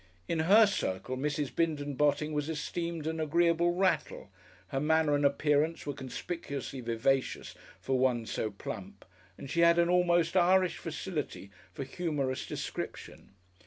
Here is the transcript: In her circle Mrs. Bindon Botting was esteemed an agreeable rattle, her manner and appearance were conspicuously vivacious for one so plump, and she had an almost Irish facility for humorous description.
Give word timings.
In 0.27 0.39
her 0.39 0.65
circle 0.65 1.15
Mrs. 1.15 1.55
Bindon 1.55 1.93
Botting 1.93 2.33
was 2.33 2.49
esteemed 2.49 3.05
an 3.05 3.19
agreeable 3.19 3.75
rattle, 3.75 4.31
her 4.69 4.79
manner 4.79 5.13
and 5.13 5.23
appearance 5.23 5.85
were 5.85 5.93
conspicuously 5.93 6.81
vivacious 6.81 7.53
for 7.79 7.99
one 7.99 8.25
so 8.25 8.49
plump, 8.49 9.05
and 9.37 9.47
she 9.47 9.59
had 9.59 9.77
an 9.77 9.89
almost 9.89 10.35
Irish 10.35 10.77
facility 10.79 11.51
for 11.71 11.83
humorous 11.83 12.47
description. 12.47 13.35